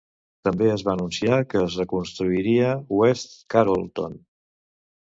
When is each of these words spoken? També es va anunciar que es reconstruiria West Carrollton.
També 0.47 0.69
es 0.75 0.83
va 0.87 0.95
anunciar 0.99 1.37
que 1.51 1.61
es 1.65 1.77
reconstruiria 1.83 2.73
West 3.03 3.39
Carrollton. 3.57 4.23